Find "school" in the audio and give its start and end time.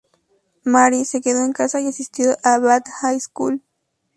3.19-3.61